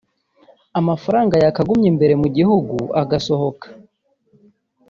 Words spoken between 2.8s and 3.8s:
agasohoka